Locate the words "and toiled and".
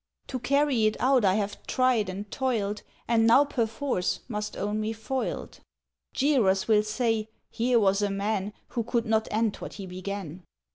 2.09-3.27